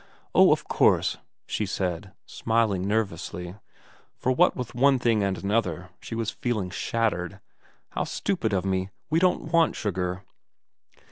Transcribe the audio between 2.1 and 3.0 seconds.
smiling